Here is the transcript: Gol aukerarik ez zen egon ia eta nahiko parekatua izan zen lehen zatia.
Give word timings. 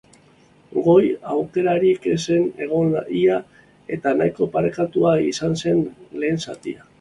Gol 0.85 1.03
aukerarik 1.33 2.07
ez 2.13 2.17
zen 2.21 2.47
egon 2.67 2.89
ia 3.19 3.37
eta 3.99 4.15
nahiko 4.23 4.49
parekatua 4.57 5.13
izan 5.29 5.55
zen 5.63 5.85
lehen 6.25 6.43
zatia. 6.49 6.85